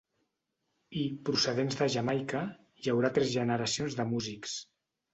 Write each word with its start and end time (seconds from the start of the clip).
I, 1.01 1.03
procedents 1.29 1.79
de 1.83 1.89
Jamaica, 1.97 2.43
hi 2.83 2.93
haurà 2.97 3.15
tres 3.21 3.33
generacions 3.39 4.03
de 4.03 4.11
músics. 4.17 4.61